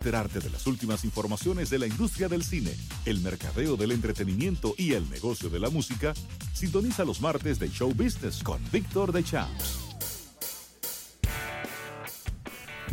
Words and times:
enterarte 0.00 0.40
de 0.40 0.48
las 0.48 0.66
últimas 0.66 1.04
informaciones 1.04 1.68
de 1.68 1.78
la 1.78 1.86
industria 1.86 2.26
del 2.26 2.42
cine, 2.42 2.74
el 3.04 3.20
mercadeo 3.20 3.76
del 3.76 3.92
entretenimiento 3.92 4.74
y 4.78 4.94
el 4.94 5.10
negocio 5.10 5.50
de 5.50 5.60
la 5.60 5.68
música, 5.68 6.14
sintoniza 6.54 7.04
los 7.04 7.20
martes 7.20 7.58
de 7.58 7.68
Show 7.68 7.92
Business 7.92 8.42
con 8.42 8.62
Víctor 8.72 9.12
de 9.12 9.22
Champs. 9.22 9.78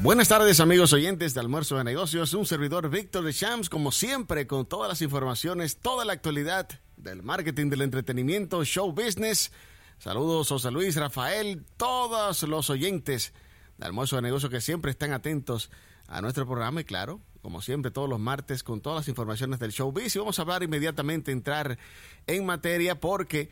Buenas 0.02 0.28
tardes 0.28 0.60
amigos 0.60 0.92
oyentes 0.92 1.34
de 1.34 1.40
Almuerzo 1.40 1.78
de 1.78 1.86
Negocios, 1.86 2.34
un 2.34 2.46
servidor 2.46 2.90
Víctor 2.90 3.24
de 3.24 3.34
Champs, 3.34 3.70
como 3.70 3.94
siempre 3.94 4.46
con 4.46 4.66
todas 4.66 4.90
las 4.90 5.02
informaciones, 5.02 5.78
toda 5.78 6.04
la 6.04 6.12
actualidad 6.12 6.68
del 6.98 7.24
marketing 7.24 7.70
del 7.70 7.84
entretenimiento, 7.84 8.66
show 8.66 8.92
business. 8.92 9.54
Saludos 9.98 10.50
José 10.50 10.72
Luis, 10.72 10.98
Rafael, 10.98 11.64
todos 11.78 12.44
los 12.44 12.70
oyentes 12.70 13.34
de 13.78 13.86
Almuerzo 13.86 14.18
de 14.18 14.24
Negocios 14.24 14.52
que 14.52 14.60
siempre 14.60 14.92
están 14.92 15.14
atentos 15.14 15.72
a 16.08 16.22
nuestro 16.22 16.46
programa 16.46 16.82
y 16.82 16.86
claro, 16.86 17.22
como 17.42 17.62
siempre 17.62 17.92
todos 17.92 18.10
los 18.10 18.20
martes 18.20 18.64
con 18.64 18.82
todas 18.82 18.98
las 18.98 19.08
informaciones 19.08 19.60
del 19.60 19.72
showbiz 19.72 20.16
y 20.16 20.20
vamos 20.20 20.40
a 20.40 20.42
hablar 20.42 20.64
inmediatamente, 20.64 21.32
entrar 21.32 21.78
en 22.26 22.46
materia 22.46 23.00
porque 23.00 23.50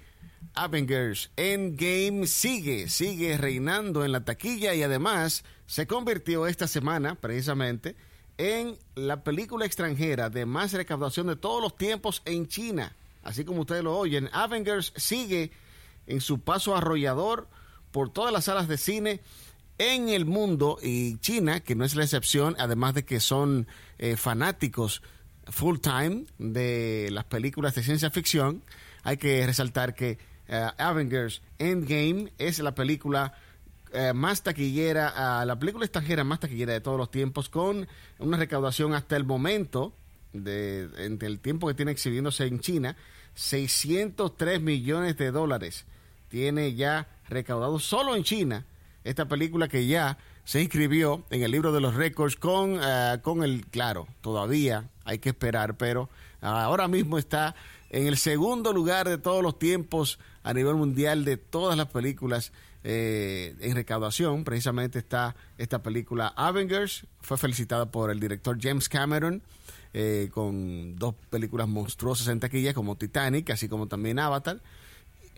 Avengers 0.53 1.31
Endgame 1.35 2.27
sigue, 2.27 2.89
sigue 2.89 3.37
reinando 3.37 4.05
en 4.05 4.11
la 4.11 4.23
taquilla 4.23 4.73
y 4.73 4.83
además 4.83 5.43
se 5.65 5.87
convirtió 5.87 6.47
esta 6.47 6.67
semana 6.67 7.15
precisamente 7.15 7.95
en 8.37 8.77
la 8.95 9.23
película 9.23 9.65
extranjera 9.65 10.29
de 10.29 10.45
más 10.45 10.73
recaudación 10.73 11.27
de 11.27 11.35
todos 11.35 11.61
los 11.61 11.75
tiempos 11.77 12.21
en 12.25 12.47
China. 12.47 12.95
Así 13.23 13.43
como 13.43 13.61
ustedes 13.61 13.83
lo 13.83 13.97
oyen, 13.97 14.29
Avengers 14.33 14.93
sigue 14.95 15.51
en 16.07 16.21
su 16.21 16.39
paso 16.39 16.75
arrollador 16.75 17.47
por 17.91 18.11
todas 18.11 18.31
las 18.31 18.45
salas 18.45 18.67
de 18.67 18.77
cine 18.77 19.21
en 19.77 20.09
el 20.09 20.25
mundo 20.25 20.77
y 20.81 21.17
China, 21.17 21.59
que 21.59 21.75
no 21.75 21.83
es 21.85 21.95
la 21.95 22.03
excepción, 22.03 22.55
además 22.59 22.93
de 22.93 23.05
que 23.05 23.19
son 23.19 23.67
eh, 23.97 24.15
fanáticos 24.15 25.01
full 25.47 25.79
time 25.79 26.25
de 26.37 27.09
las 27.11 27.25
películas 27.25 27.75
de 27.75 27.83
ciencia 27.83 28.09
ficción, 28.09 28.63
hay 29.03 29.17
que 29.17 29.45
resaltar 29.45 29.93
que 29.93 30.17
eh, 30.47 30.67
Avengers 30.77 31.41
Endgame 31.59 32.31
es 32.37 32.59
la 32.59 32.73
película 32.73 33.33
eh, 33.91 34.13
más 34.13 34.43
taquillera, 34.43 35.45
la 35.45 35.59
película 35.59 35.85
extranjera 35.85 36.23
más 36.23 36.39
taquillera 36.39 36.73
de 36.73 36.81
todos 36.81 36.97
los 36.97 37.11
tiempos, 37.11 37.49
con 37.49 37.87
una 38.19 38.37
recaudación 38.37 38.93
hasta 38.93 39.15
el 39.15 39.25
momento, 39.25 39.93
de, 40.33 40.89
entre 40.97 41.27
el 41.27 41.39
tiempo 41.39 41.67
que 41.67 41.73
tiene 41.73 41.91
exhibiéndose 41.91 42.45
en 42.45 42.59
China, 42.59 42.95
603 43.35 44.61
millones 44.61 45.17
de 45.17 45.31
dólares. 45.31 45.85
Tiene 46.29 46.73
ya 46.75 47.07
recaudado 47.29 47.79
solo 47.79 48.15
en 48.15 48.23
China 48.23 48.65
esta 49.05 49.27
película 49.27 49.69
que 49.69 49.87
ya 49.87 50.17
se 50.43 50.61
inscribió 50.61 51.23
en 51.29 51.43
el 51.43 51.51
libro 51.51 51.71
de 51.71 51.79
los 51.79 51.95
récords 51.95 52.35
con, 52.35 52.79
eh, 52.81 53.19
con 53.21 53.43
el, 53.43 53.65
claro, 53.67 54.07
todavía 54.21 54.89
hay 55.05 55.19
que 55.19 55.29
esperar, 55.29 55.77
pero 55.77 56.09
ahora 56.41 56.87
mismo 56.87 57.17
está 57.17 57.55
en 57.91 58.07
el 58.07 58.17
segundo 58.17 58.73
lugar 58.73 59.07
de 59.07 59.17
todos 59.17 59.41
los 59.41 59.57
tiempos 59.57 60.19
a 60.43 60.53
nivel 60.53 60.75
mundial 60.75 61.23
de 61.23 61.37
todas 61.37 61.77
las 61.77 61.87
películas 61.87 62.51
eh, 62.83 63.55
en 63.61 63.75
recaudación. 63.75 64.43
Precisamente 64.43 64.99
está 64.99 65.35
esta 65.57 65.81
película 65.81 66.33
Avengers, 66.35 67.05
fue 67.21 67.37
felicitada 67.37 67.85
por 67.85 68.11
el 68.11 68.19
director 68.19 68.57
James 68.59 68.89
Cameron. 68.89 69.41
Eh, 69.97 70.29
con 70.33 70.97
dos 70.97 71.15
películas 71.29 71.69
monstruosas 71.69 72.27
en 72.27 72.41
taquilla 72.41 72.73
como 72.73 72.97
Titanic, 72.97 73.51
así 73.51 73.69
como 73.69 73.87
también 73.87 74.19
Avatar, 74.19 74.59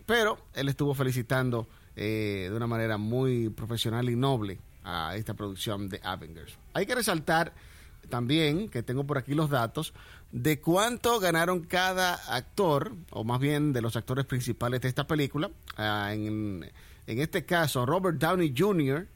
pero 0.08 0.40
él 0.56 0.68
estuvo 0.68 0.95
felicitando 0.95 1.68
eh, 2.00 2.48
de 2.48 2.56
una 2.56 2.67
manera 2.67 2.98
muy 2.98 3.50
profesional 3.50 4.08
y 4.08 4.16
noble 4.16 4.59
a 4.84 5.16
esta 5.16 5.34
producción 5.34 5.90
de 5.90 6.00
Avengers. 6.04 6.56
Hay 6.73 6.86
que 6.86 6.94
resaltar 6.94 7.54
también 8.08 8.70
que 8.70 8.84
tengo 8.84 9.04
por 9.06 9.17
aquí 9.17 9.34
los 9.34 9.50
datos 9.50 9.94
de 10.31 10.62
cuánto 10.62 11.20
ganaron 11.20 11.62
cada 11.62 12.14
actor, 12.14 12.94
o 13.09 13.23
más 13.23 13.39
bien 13.39 13.73
de 13.73 13.81
los 13.81 13.95
actores 13.95 14.26
principales 14.26 14.81
de 14.81 14.89
esta 14.89 15.08
película. 15.08 15.50
Ah, 15.76 16.14
en, 16.14 16.70
este 17.08 17.45
caso, 17.45 17.83
Robert 17.88 18.20
Downey 18.20 18.54
Jr. 18.55 19.08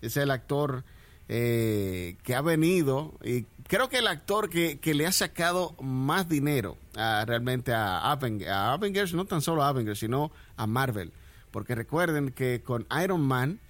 es 0.00 0.16
el 0.16 0.30
actor 0.30 0.84
eh, 1.28 2.16
que 2.22 2.36
ha 2.36 2.42
venido, 2.42 3.14
y 3.24 3.42
creo 3.66 3.88
que 3.88 3.98
el 3.98 4.06
actor 4.06 4.48
que, 4.48 4.78
le 4.94 5.04
ha 5.04 5.12
sacado 5.12 5.74
más 5.82 6.28
dinero 6.28 6.76
ah, 6.94 7.24
realmente 7.26 7.74
a, 7.74 7.98
a 7.98 8.12
Avengers, 8.72 9.14
no 9.14 9.24
tan 9.24 9.42
solo 9.42 9.64
a 9.64 9.68
Avengers, 9.68 9.98
sino 9.98 10.30
a 10.56 10.68
Marvel. 10.68 11.12
Porque 11.50 11.74
recuerden 11.74 12.30
que 12.30 12.62
con 12.62 12.86
Iron 13.02 13.22
Man, 13.22 13.60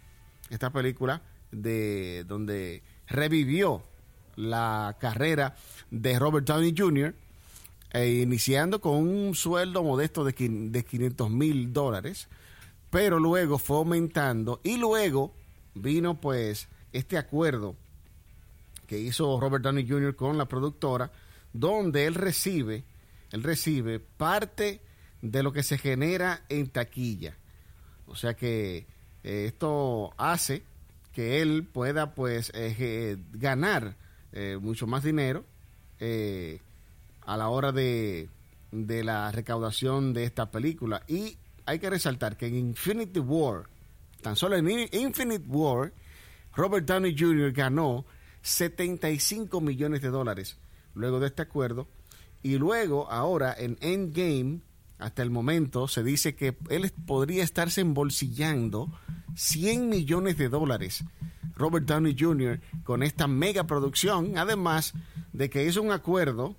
esta 0.50 0.70
película 0.70 1.22
de 1.50 2.24
donde 2.26 2.82
revivió 3.08 3.82
la 4.36 4.96
carrera 5.00 5.56
de 5.90 6.18
Robert 6.18 6.46
Downey 6.46 6.74
Jr., 6.76 7.14
e 7.92 8.08
iniciando 8.20 8.80
con 8.80 8.94
un 8.94 9.34
sueldo 9.34 9.82
modesto 9.82 10.24
de, 10.24 10.32
de 10.32 10.84
500 10.84 11.28
mil 11.28 11.72
dólares, 11.72 12.28
pero 12.88 13.18
luego 13.18 13.58
fue 13.58 13.78
aumentando 13.78 14.60
y 14.62 14.76
luego 14.76 15.34
vino 15.74 16.20
pues 16.20 16.68
este 16.92 17.18
acuerdo 17.18 17.76
que 18.86 18.98
hizo 18.98 19.38
Robert 19.38 19.62
Downey 19.62 19.88
Jr. 19.88 20.16
con 20.16 20.36
la 20.36 20.46
productora, 20.46 21.12
donde 21.52 22.06
él 22.06 22.14
recibe, 22.14 22.84
él 23.30 23.42
recibe 23.44 24.00
parte 24.00 24.80
de 25.22 25.42
lo 25.42 25.52
que 25.52 25.62
se 25.62 25.78
genera 25.78 26.42
en 26.48 26.68
taquilla. 26.68 27.36
O 28.10 28.16
sea 28.16 28.34
que 28.34 28.86
eh, 29.22 29.44
esto 29.46 30.12
hace 30.16 30.64
que 31.12 31.40
él 31.40 31.64
pueda 31.64 32.14
pues 32.14 32.50
eh, 32.54 33.16
ganar 33.32 33.96
eh, 34.32 34.58
mucho 34.60 34.86
más 34.86 35.02
dinero 35.04 35.44
a 37.26 37.36
la 37.36 37.48
hora 37.50 37.72
de, 37.72 38.28
de 38.72 39.04
la 39.04 39.30
recaudación 39.30 40.12
de 40.12 40.24
esta 40.24 40.50
película. 40.50 41.02
Y 41.06 41.36
hay 41.66 41.78
que 41.78 41.90
resaltar 41.90 42.36
que 42.36 42.46
en 42.46 42.56
Infinity 42.56 43.20
War, 43.20 43.68
tan 44.22 44.34
solo 44.34 44.56
en 44.56 44.68
Infinite 44.92 45.44
War, 45.46 45.92
Robert 46.54 46.86
Downey 46.86 47.14
Jr. 47.16 47.52
ganó 47.52 48.06
75 48.42 49.60
millones 49.60 50.00
de 50.00 50.08
dólares 50.08 50.56
luego 50.94 51.20
de 51.20 51.28
este 51.28 51.42
acuerdo. 51.42 51.86
Y 52.42 52.56
luego, 52.56 53.10
ahora 53.10 53.54
en 53.56 53.76
Endgame, 53.80 54.60
hasta 55.00 55.22
el 55.22 55.30
momento 55.30 55.88
se 55.88 56.02
dice 56.02 56.34
que 56.34 56.56
él 56.68 56.90
podría 57.06 57.42
estarse 57.42 57.80
embolsillando 57.80 58.92
100 59.34 59.88
millones 59.88 60.36
de 60.38 60.48
dólares. 60.48 61.04
Robert 61.56 61.86
Downey 61.86 62.16
Jr. 62.18 62.60
con 62.84 63.02
esta 63.02 63.26
mega 63.26 63.64
producción, 63.64 64.38
además 64.38 64.94
de 65.32 65.50
que 65.50 65.64
hizo 65.64 65.82
un 65.82 65.92
acuerdo 65.92 66.56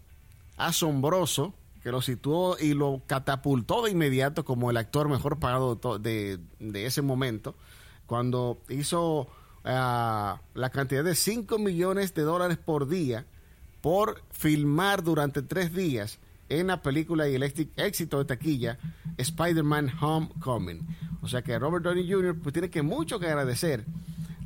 asombroso 0.57 1.53
que 1.81 1.91
lo 1.91 2.01
situó 2.01 2.57
y 2.59 2.73
lo 2.73 3.01
catapultó 3.07 3.83
de 3.83 3.91
inmediato 3.91 4.45
como 4.45 4.69
el 4.69 4.77
actor 4.77 5.09
mejor 5.09 5.39
pagado 5.39 5.75
de, 5.97 6.39
ese 6.73 7.01
momento, 7.01 7.55
cuando 8.05 8.61
hizo 8.69 9.27
ah, 9.63 10.41
la 10.53 10.69
cantidad 10.69 11.03
de 11.03 11.15
5 11.15 11.57
millones 11.57 12.13
de 12.13 12.21
dólares 12.21 12.57
por 12.57 12.87
día 12.87 13.25
por 13.81 14.21
filmar 14.29 15.01
durante 15.01 15.41
tres 15.41 15.73
días 15.73 16.19
en 16.59 16.67
la 16.67 16.81
película 16.81 17.27
y 17.29 17.35
el 17.35 17.43
éxito 17.43 18.17
de 18.17 18.25
taquilla 18.25 18.77
Spider-Man 19.17 19.91
Homecoming. 19.99 20.85
O 21.21 21.27
sea 21.27 21.41
que 21.41 21.57
Robert 21.57 21.83
Downey 21.83 22.09
Jr. 22.11 22.37
Pues 22.41 22.53
tiene 22.53 22.69
que 22.69 22.81
mucho 22.81 23.19
que 23.19 23.27
agradecer 23.27 23.85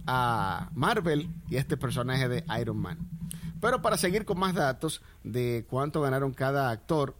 a 0.05 0.69
Marvel 0.75 1.29
y 1.49 1.57
a 1.57 1.59
este 1.59 1.77
personaje 1.77 2.27
de 2.27 2.43
Iron 2.59 2.77
Man. 2.77 2.97
Pero 3.59 3.81
para 3.81 3.97
seguir 3.97 4.25
con 4.25 4.37
más 4.37 4.53
datos 4.53 5.01
de 5.23 5.65
cuánto 5.67 6.01
ganaron 6.01 6.33
cada 6.33 6.69
actor 6.69 7.15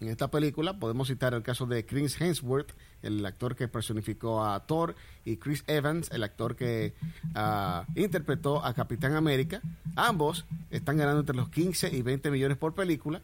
en 0.00 0.08
esta 0.08 0.30
película, 0.30 0.78
podemos 0.78 1.08
citar 1.08 1.34
el 1.34 1.42
caso 1.42 1.66
de 1.66 1.84
Chris 1.84 2.18
Hemsworth, 2.20 2.72
el 3.02 3.24
actor 3.24 3.54
que 3.54 3.68
personificó 3.68 4.42
a 4.44 4.66
Thor, 4.66 4.94
y 5.24 5.36
Chris 5.36 5.62
Evans, 5.66 6.10
el 6.10 6.22
actor 6.22 6.56
que 6.56 6.94
ah, 7.34 7.84
interpretó 7.94 8.64
a 8.64 8.72
Capitán 8.72 9.14
América. 9.14 9.60
Ambos 9.96 10.46
están 10.70 10.96
ganando 10.96 11.20
entre 11.20 11.36
los 11.36 11.50
15 11.50 11.94
y 11.94 12.02
20 12.02 12.30
millones 12.30 12.56
por 12.56 12.74
película. 12.74 13.22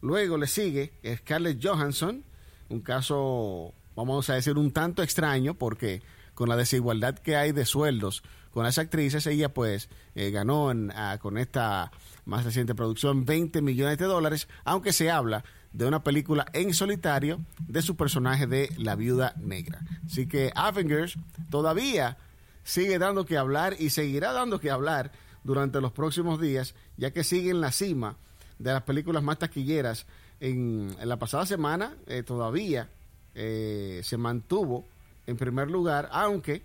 Luego 0.00 0.36
le 0.36 0.46
sigue 0.46 0.92
Scarlett 1.18 1.64
Johansson, 1.64 2.24
un 2.68 2.80
caso, 2.80 3.74
vamos 3.94 4.28
a 4.30 4.34
decir, 4.34 4.56
un 4.56 4.70
tanto 4.72 5.02
extraño 5.02 5.54
porque 5.54 6.02
con 6.34 6.48
la 6.48 6.56
desigualdad 6.56 7.18
que 7.18 7.36
hay 7.36 7.52
de 7.52 7.64
sueldos 7.64 8.22
con 8.56 8.64
las 8.64 8.78
actrices, 8.78 9.26
ella 9.26 9.52
pues 9.52 9.90
eh, 10.14 10.30
ganó 10.30 10.72
ah, 10.94 11.18
con 11.20 11.36
esta 11.36 11.92
más 12.24 12.42
reciente 12.44 12.74
producción 12.74 13.26
20 13.26 13.60
millones 13.60 13.98
de 13.98 14.06
dólares, 14.06 14.48
aunque 14.64 14.94
se 14.94 15.10
habla 15.10 15.44
de 15.72 15.84
una 15.84 16.02
película 16.02 16.46
en 16.54 16.72
solitario 16.72 17.44
de 17.68 17.82
su 17.82 17.96
personaje 17.96 18.46
de 18.46 18.70
La 18.78 18.94
Viuda 18.94 19.34
Negra. 19.36 19.80
Así 20.06 20.26
que 20.26 20.52
Avengers 20.54 21.18
todavía 21.50 22.16
sigue 22.64 22.98
dando 22.98 23.26
que 23.26 23.36
hablar 23.36 23.76
y 23.78 23.90
seguirá 23.90 24.32
dando 24.32 24.58
que 24.58 24.70
hablar 24.70 25.12
durante 25.44 25.82
los 25.82 25.92
próximos 25.92 26.40
días, 26.40 26.74
ya 26.96 27.10
que 27.10 27.24
sigue 27.24 27.50
en 27.50 27.60
la 27.60 27.72
cima 27.72 28.16
de 28.58 28.72
las 28.72 28.82
películas 28.82 29.22
más 29.22 29.38
taquilleras. 29.38 30.06
En, 30.40 30.94
la 31.02 31.18
pasada 31.18 31.46
semana 31.46 31.96
eh, 32.06 32.22
todavía 32.22 32.88
eh, 33.34 34.00
se 34.04 34.16
mantuvo 34.16 34.86
en 35.26 35.36
primer 35.36 35.70
lugar, 35.70 36.08
aunque 36.12 36.62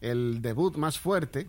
el 0.00 0.42
debut 0.42 0.76
más 0.76 0.98
fuerte 0.98 1.48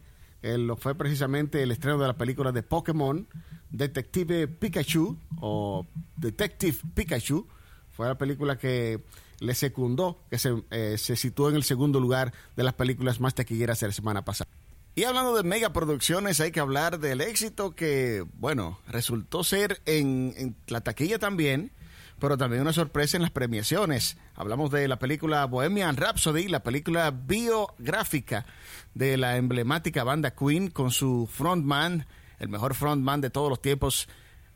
fue 0.77 0.95
precisamente 0.95 1.63
el 1.63 1.71
estreno 1.71 1.97
de 1.97 2.07
la 2.07 2.17
película 2.17 2.51
de 2.51 2.61
Pokémon, 2.61 3.27
Detective 3.71 4.47
Pikachu 4.47 5.17
o 5.41 5.87
Detective 6.15 6.77
Pikachu. 6.93 7.47
Fue 7.91 8.07
la 8.07 8.17
película 8.17 8.57
que 8.57 9.01
le 9.39 9.55
secundó, 9.55 10.19
que 10.29 10.37
se, 10.37 10.63
eh, 10.69 10.97
se 10.97 11.15
situó 11.15 11.49
en 11.49 11.55
el 11.55 11.63
segundo 11.63 11.99
lugar 11.99 12.33
de 12.55 12.63
las 12.63 12.73
películas 12.73 13.19
más 13.19 13.33
taquilleras 13.33 13.79
de 13.79 13.87
la 13.87 13.93
semana 13.93 14.23
pasada. 14.23 14.49
Y 14.97 15.03
hablando 15.03 15.35
de 15.35 15.43
megaproducciones, 15.43 16.39
hay 16.39 16.53
que 16.53 16.61
hablar 16.61 16.99
del 16.99 17.19
éxito 17.19 17.75
que, 17.75 18.23
bueno, 18.35 18.79
resultó 18.87 19.43
ser 19.43 19.81
en, 19.85 20.33
en, 20.37 20.55
la 20.67 20.79
taquilla 20.79 21.19
también, 21.19 21.73
pero 22.17 22.37
también 22.37 22.61
una 22.61 22.71
sorpresa 22.71 23.17
en 23.17 23.23
las 23.23 23.31
premiaciones. 23.31 24.15
Hablamos 24.35 24.71
de 24.71 24.87
la 24.87 24.97
película 24.97 25.45
Bohemian 25.47 25.97
Rhapsody, 25.97 26.47
la 26.47 26.63
película 26.63 27.11
biográfica 27.11 28.45
de 28.93 29.17
la 29.17 29.35
emblemática 29.35 30.05
banda 30.05 30.33
Queen 30.33 30.69
con 30.69 30.91
su 30.91 31.27
frontman, 31.29 32.07
el 32.39 32.47
mejor 32.47 32.73
frontman 32.73 33.19
de 33.19 33.29
todos 33.29 33.49
los 33.49 33.61
tiempos, 33.61 34.07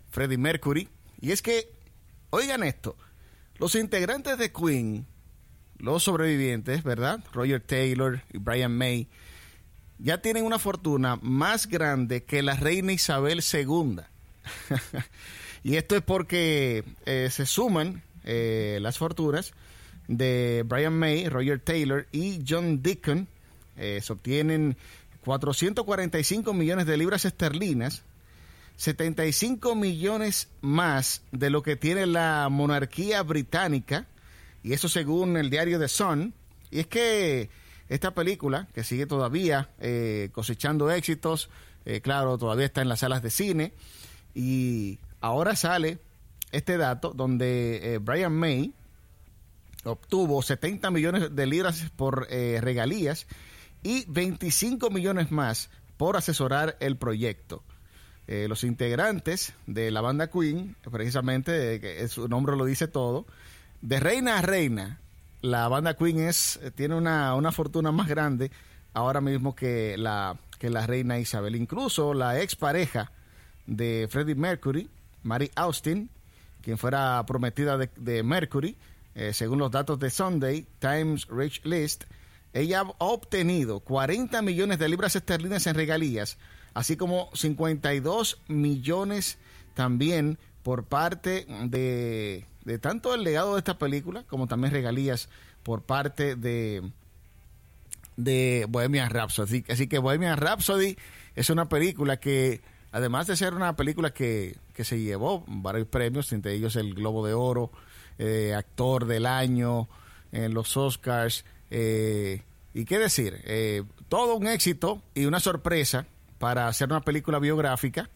Freddie 0.10 0.38
Mercury. 0.38 0.88
Y 1.20 1.32
es 1.32 1.42
que, 1.42 1.70
oigan 2.30 2.64
esto, 2.64 2.96
los 3.58 3.76
integrantes 3.76 4.38
de 4.38 4.54
Queen, 4.54 5.06
los 5.80 6.04
sobrevivientes, 6.04 6.82
¿verdad? 6.84 7.20
Roger 7.34 7.60
Taylor 7.60 8.22
y 8.32 8.38
Brian 8.38 8.78
May, 8.78 9.10
ya 10.00 10.22
tienen 10.22 10.46
una 10.46 10.60
fortuna 10.60 11.20
más 11.22 11.68
grande 11.68 12.24
que 12.24 12.42
la 12.42 12.56
reina 12.56 12.94
Isabel 12.94 13.42
II. 13.54 13.98
y 15.64 15.76
esto 15.76 15.96
es 15.96 16.02
porque 16.02 16.84
eh, 17.06 17.30
se 17.32 17.46
suman 17.46 18.02
eh, 18.24 18.80
las 18.82 18.98
fortunas 18.98 19.54
de 20.08 20.64
Brian 20.66 20.98
May, 20.98 21.28
Roger 21.28 21.60
Taylor 21.60 22.08
y 22.12 22.42
John 22.48 22.82
Deacon. 22.82 23.28
Eh, 23.78 24.00
se 24.02 24.14
obtienen 24.14 24.78
445 25.26 26.54
millones 26.54 26.86
de 26.86 26.98
libras 26.98 27.26
esterlinas, 27.26 28.04
75 28.78 29.76
millones 29.76 30.48
más 30.62 31.22
de 31.32 31.50
lo 31.50 31.62
que 31.62 31.76
tiene 31.76 32.06
la 32.06 32.48
monarquía 32.50 33.22
británica, 33.24 34.08
y 34.64 34.74
eso 34.74 34.88
según 34.90 35.36
el 35.38 35.50
diario 35.50 35.80
The 35.80 35.90
Sun. 35.90 36.34
Y 36.72 36.80
es 36.80 36.88
que 36.88 37.50
esta 37.90 38.14
película, 38.14 38.68
que 38.74 38.84
sigue 38.84 39.08
todavía 39.08 39.70
eh, 39.80 40.30
cosechando 40.32 40.92
éxitos, 40.92 41.50
eh, 41.86 42.02
claro, 42.02 42.38
todavía 42.38 42.68
está 42.68 42.82
en 42.82 42.90
las 42.90 43.00
salas 43.00 43.24
de 43.24 43.32
cine, 43.32 43.74
y 44.36 45.00
ahora 45.22 45.56
sale 45.56 45.98
este 46.52 46.78
dato 46.78 47.14
donde 47.16 47.96
eh, 47.96 47.98
Brian 47.98 48.34
May 48.34 48.74
obtuvo 49.84 50.42
70 50.42 50.92
millones 50.92 51.36
de 51.36 51.46
libras 51.48 51.90
por 51.96 52.28
regalías 52.28 53.28
y 53.82 54.06
25 54.08 54.90
millones 54.90 55.32
más 55.32 55.70
por 55.98 56.18
asesorar 56.18 56.78
el 56.80 56.98
proyecto. 56.98 57.64
los 58.28 58.64
integrantes 58.64 59.54
de 59.68 59.90
la 59.90 60.02
banda 60.02 60.30
Queen, 60.30 60.76
precisamente, 60.92 62.08
su 62.10 62.28
nombre 62.28 62.58
lo 62.58 62.66
dice 62.66 62.88
todo, 62.88 63.26
de 63.82 64.02
reina 64.02 64.38
a 64.38 64.42
reina, 64.42 65.00
la 65.42 65.68
banda 65.68 65.96
Queen 65.96 66.20
es, 66.20 66.60
tiene 66.76 66.96
una, 66.96 67.36
una 67.36 67.52
fortuna 67.52 67.92
más 67.92 68.08
grande 68.08 68.52
ahora 68.94 69.22
mismo 69.22 69.56
que 69.56 69.98
la, 69.98 70.38
que 70.58 70.70
la 70.70 70.86
reina 70.86 71.20
Isabel. 71.20 71.56
Incluso 71.56 72.14
la 72.14 72.40
expareja 72.42 73.12
de 73.66 74.08
Freddie 74.10 74.36
Mercury, 74.36 74.90
Mary 75.24 75.52
Austin, 75.56 76.10
quien 76.62 76.78
fuera 76.78 77.24
prometida 77.26 77.78
de, 77.78 78.24
Mercury, 78.24 78.76
eh, 79.16 79.34
según 79.34 79.60
los 79.60 79.72
datos 79.72 80.00
de 80.00 80.10
Sunday 80.10 80.68
Times 80.80 81.28
Rich 81.28 81.62
List, 81.64 82.04
ella 82.54 82.82
ha 82.82 83.06
obtenido 83.06 83.80
40 83.80 84.42
millones 84.42 84.80
de 84.80 84.90
libras 84.90 85.16
esterlinas 85.16 85.68
en 85.68 85.76
regalías, 85.76 86.38
así 86.74 86.98
como 86.98 87.30
52 87.34 88.42
millones 88.48 89.38
también 89.76 90.38
por 90.70 90.84
parte 90.84 91.48
de, 91.64 92.46
de 92.64 92.78
tanto 92.78 93.16
el 93.16 93.24
legado 93.24 93.54
de 93.54 93.58
esta 93.58 93.80
película 93.80 94.24
como 94.28 94.46
también 94.46 94.72
regalías 94.72 95.28
por 95.64 95.82
parte 95.82 96.36
de, 96.36 96.92
de 98.18 98.68
Bohemian 98.70 99.10
Rhapsody. 99.10 99.66
Así 99.68 99.88
que 99.88 99.98
Bohemian 99.98 100.38
Rhapsody 100.38 100.96
es 101.34 101.50
una 101.50 101.68
película 101.70 102.20
que, 102.20 102.62
además 102.92 103.26
de 103.26 103.36
ser 103.36 103.56
una 103.56 103.76
película 103.76 104.14
que, 104.14 104.58
que 104.76 104.84
se 104.84 105.00
llevó 105.00 105.44
varios 105.48 105.88
premios, 105.88 106.32
entre 106.34 106.54
ellos 106.54 106.76
el 106.76 106.94
Globo 106.94 107.26
de 107.26 107.34
Oro, 107.34 107.72
eh, 108.20 108.54
Actor 108.56 109.08
del 109.08 109.26
Año, 109.26 109.90
en 110.32 110.54
los 110.54 110.78
Oscars, 110.78 111.46
eh, 111.72 112.44
y 112.76 112.86
qué 112.86 113.00
decir, 113.00 113.42
eh, 113.46 113.82
todo 114.08 114.36
un 114.36 114.46
éxito 114.46 115.02
y 115.16 115.26
una 115.26 115.40
sorpresa 115.40 116.06
para 116.38 116.68
hacer 116.68 116.90
una 116.90 117.02
película 117.02 117.40
biográfica. 117.40 118.12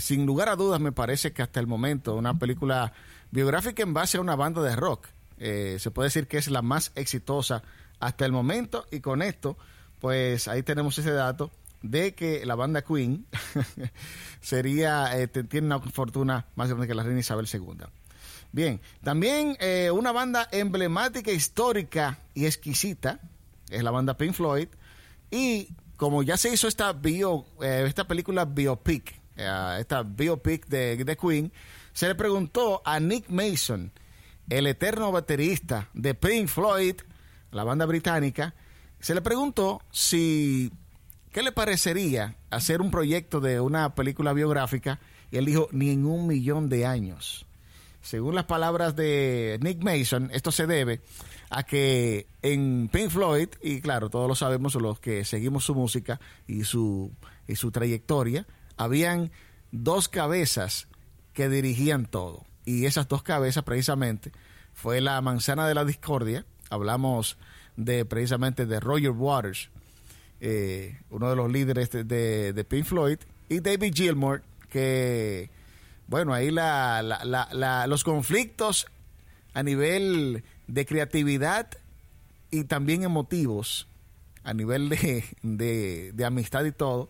Sin 0.00 0.26
lugar 0.26 0.48
a 0.48 0.56
dudas, 0.56 0.80
me 0.80 0.92
parece 0.92 1.32
que 1.32 1.42
hasta 1.42 1.60
el 1.60 1.66
momento 1.66 2.16
una 2.16 2.38
película 2.38 2.92
biográfica 3.30 3.82
en 3.82 3.94
base 3.94 4.18
a 4.18 4.20
una 4.20 4.36
banda 4.36 4.62
de 4.62 4.76
rock. 4.76 5.08
Eh, 5.38 5.76
se 5.78 5.90
puede 5.90 6.08
decir 6.08 6.26
que 6.26 6.38
es 6.38 6.48
la 6.48 6.62
más 6.62 6.92
exitosa 6.94 7.62
hasta 8.00 8.26
el 8.26 8.32
momento 8.32 8.86
y 8.90 9.00
con 9.00 9.22
esto, 9.22 9.56
pues 10.00 10.48
ahí 10.48 10.62
tenemos 10.62 10.98
ese 10.98 11.12
dato 11.12 11.50
de 11.82 12.14
que 12.14 12.44
la 12.44 12.56
banda 12.56 12.82
Queen 12.82 13.24
sería 14.40 15.16
eh, 15.18 15.28
tiene 15.28 15.66
una 15.66 15.80
fortuna 15.80 16.46
más 16.56 16.68
grande 16.68 16.88
que 16.88 16.94
la 16.94 17.02
reina 17.02 17.20
Isabel 17.20 17.48
II. 17.52 17.84
Bien, 18.50 18.80
también 19.02 19.56
eh, 19.60 19.90
una 19.92 20.10
banda 20.10 20.48
emblemática, 20.50 21.30
histórica 21.30 22.18
y 22.34 22.46
exquisita 22.46 23.20
es 23.70 23.82
la 23.82 23.90
banda 23.90 24.16
Pink 24.16 24.32
Floyd 24.32 24.68
y 25.30 25.68
como 25.96 26.22
ya 26.22 26.36
se 26.36 26.52
hizo 26.52 26.66
esta 26.68 26.92
bio, 26.92 27.44
esta 27.60 28.06
película 28.06 28.44
biopic, 28.44 29.17
esta 29.38 30.02
biopic 30.02 30.66
de, 30.66 31.02
de 31.04 31.16
Queen, 31.16 31.52
se 31.92 32.08
le 32.08 32.14
preguntó 32.14 32.82
a 32.84 33.00
Nick 33.00 33.28
Mason, 33.28 33.92
el 34.48 34.66
eterno 34.66 35.12
baterista 35.12 35.88
de 35.94 36.14
Pink 36.14 36.48
Floyd, 36.48 36.96
la 37.50 37.64
banda 37.64 37.86
británica, 37.86 38.54
se 39.00 39.14
le 39.14 39.22
preguntó 39.22 39.82
si 39.90 40.72
qué 41.32 41.42
le 41.42 41.52
parecería 41.52 42.36
hacer 42.50 42.80
un 42.80 42.90
proyecto 42.90 43.40
de 43.40 43.60
una 43.60 43.94
película 43.94 44.32
biográfica 44.32 44.98
y 45.30 45.36
él 45.36 45.44
dijo 45.44 45.68
ni 45.72 45.90
en 45.90 46.06
un 46.06 46.26
millón 46.26 46.68
de 46.68 46.86
años. 46.86 47.46
Según 48.00 48.34
las 48.34 48.44
palabras 48.44 48.96
de 48.96 49.58
Nick 49.60 49.82
Mason, 49.82 50.30
esto 50.32 50.50
se 50.50 50.66
debe 50.66 51.00
a 51.50 51.64
que 51.64 52.26
en 52.42 52.88
Pink 52.92 53.10
Floyd, 53.10 53.48
y 53.62 53.80
claro, 53.80 54.08
todos 54.08 54.28
lo 54.28 54.34
sabemos 54.34 54.74
los 54.76 55.00
que 55.00 55.24
seguimos 55.24 55.64
su 55.64 55.74
música 55.74 56.20
y 56.46 56.64
su, 56.64 57.12
y 57.46 57.56
su 57.56 57.70
trayectoria, 57.70 58.46
habían 58.78 59.30
dos 59.70 60.08
cabezas 60.08 60.88
que 61.34 61.48
dirigían 61.48 62.06
todo. 62.06 62.46
Y 62.64 62.86
esas 62.86 63.08
dos 63.08 63.22
cabezas 63.22 63.64
precisamente 63.64 64.32
fue 64.72 65.00
la 65.00 65.20
manzana 65.20 65.68
de 65.68 65.74
la 65.74 65.84
discordia. 65.84 66.46
Hablamos 66.70 67.36
de 67.76 68.04
precisamente 68.04 68.66
de 68.66 68.80
Roger 68.80 69.10
Waters, 69.10 69.70
eh, 70.40 70.98
uno 71.10 71.30
de 71.30 71.36
los 71.36 71.50
líderes 71.50 71.90
de, 71.90 72.04
de, 72.52 72.64
Pink 72.64 72.84
Floyd, 72.84 73.18
y 73.48 73.60
David 73.60 73.92
Gilmour, 73.94 74.42
que, 74.68 75.50
bueno, 76.06 76.34
ahí 76.34 76.50
la, 76.50 77.02
la, 77.02 77.86
los 77.86 78.04
conflictos 78.04 78.86
a 79.54 79.62
nivel 79.62 80.44
de 80.66 80.86
creatividad 80.86 81.70
y 82.50 82.64
también 82.64 83.02
emotivos, 83.02 83.88
a 84.44 84.54
nivel 84.54 84.88
de, 84.88 85.24
de, 85.42 86.12
de 86.12 86.24
amistad 86.24 86.64
y 86.64 86.72
todo, 86.72 87.08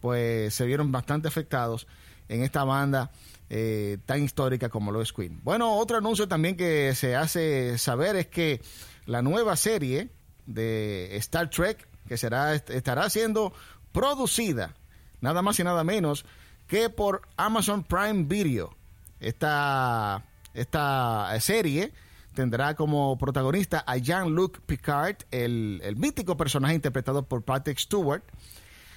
pues 0.00 0.54
se 0.54 0.66
vieron 0.66 0.92
bastante 0.92 1.28
afectados 1.28 1.86
en 2.28 2.42
esta 2.42 2.64
banda 2.64 3.10
eh, 3.48 3.98
tan 4.06 4.22
histórica 4.22 4.68
como 4.68 4.92
lo 4.92 5.00
es 5.00 5.12
Queen. 5.12 5.40
Bueno, 5.42 5.76
otro 5.76 5.98
anuncio 5.98 6.26
también 6.26 6.56
que 6.56 6.94
se 6.94 7.14
hace 7.14 7.78
saber 7.78 8.16
es 8.16 8.26
que 8.26 8.60
la 9.06 9.22
nueva 9.22 9.56
serie 9.56 10.10
de 10.46 11.16
Star 11.16 11.50
Trek, 11.50 11.88
que 12.08 12.16
será, 12.16 12.54
estará 12.54 13.08
siendo 13.10 13.52
producida 13.92 14.74
nada 15.20 15.42
más 15.42 15.58
y 15.60 15.64
nada 15.64 15.84
menos 15.84 16.24
que 16.66 16.90
por 16.90 17.22
Amazon 17.36 17.84
Prime 17.84 18.24
Video. 18.24 18.76
Esta, 19.20 20.24
esta 20.52 21.34
serie 21.40 21.92
tendrá 22.34 22.74
como 22.74 23.16
protagonista 23.16 23.82
a 23.86 23.96
Jean-Luc 23.96 24.60
Picard, 24.60 25.16
el, 25.30 25.80
el 25.82 25.96
mítico 25.96 26.36
personaje 26.36 26.74
interpretado 26.74 27.22
por 27.22 27.42
Patrick 27.42 27.78
Stewart. 27.78 28.22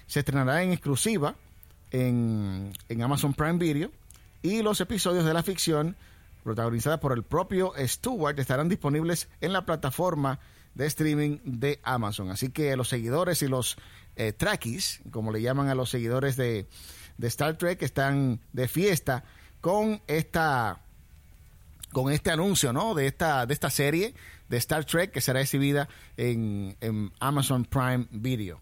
Se 0.10 0.22
estrenará 0.22 0.64
en 0.64 0.72
exclusiva 0.72 1.36
en, 1.92 2.74
en 2.90 3.02
Amazon 3.04 3.36
Prime 3.36 3.60
Video 3.60 3.92
y 4.42 4.64
los 4.64 4.82
episodios 4.82 5.24
de 5.24 5.36
la 5.36 5.44
ficción 5.44 5.96
protagonizada 6.44 7.00
por 7.00 7.14
el 7.14 7.22
propio 7.22 7.74
Stewart 7.78 8.40
estarán 8.40 8.70
disponibles 8.70 9.30
en 9.40 9.54
la 9.54 9.68
plataforma 9.68 10.40
de 10.74 10.88
streaming 10.88 11.38
de 11.44 11.80
Amazon. 11.84 12.32
Así 12.32 12.50
que 12.50 12.76
los 12.76 12.90
seguidores 12.90 13.44
y 13.44 13.48
los 13.48 13.78
eh, 14.16 14.34
trackies, 14.34 15.02
como 15.12 15.32
le 15.32 15.44
llaman 15.44 15.68
a 15.68 15.76
los 15.76 15.92
seguidores 15.92 16.36
de, 16.38 16.66
de, 17.20 17.28
Star 17.28 17.56
Trek, 17.60 17.84
están 17.84 18.40
de 18.52 18.68
fiesta 18.68 19.24
con 19.62 20.02
esta 20.08 20.82
con 21.92 22.12
este 22.12 22.32
anuncio, 22.32 22.74
¿no? 22.74 22.96
De 22.96 23.06
esta 23.06 23.46
de 23.46 23.54
esta 23.54 23.70
serie 23.70 24.16
de 24.48 24.58
Star 24.58 24.86
Trek 24.86 25.12
que 25.12 25.22
será 25.22 25.40
exhibida 25.40 25.88
en, 26.18 26.76
en 26.82 27.12
Amazon 27.20 27.64
Prime 27.66 28.08
Video. 28.10 28.60